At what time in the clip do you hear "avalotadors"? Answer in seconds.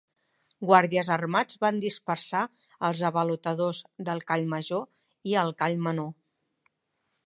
3.11-3.85